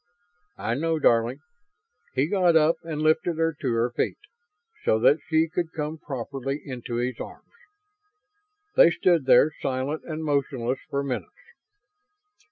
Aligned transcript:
"I 0.57 0.73
know, 0.73 0.97
darling." 0.97 1.41
He 2.15 2.25
got 2.25 2.55
up 2.55 2.77
and 2.83 3.03
lifted 3.03 3.37
her 3.37 3.55
to 3.61 3.73
her 3.73 3.91
feet, 3.91 4.17
so 4.83 4.97
that 4.97 5.19
she 5.27 5.47
could 5.47 5.71
come 5.73 5.99
properly 5.99 6.59
into 6.65 6.95
his 6.95 7.19
arms. 7.19 7.53
They 8.75 8.89
stood 8.89 9.25
there, 9.25 9.51
silent 9.61 10.01
and 10.05 10.23
motionless, 10.23 10.79
for 10.89 11.03
minutes. 11.03 11.53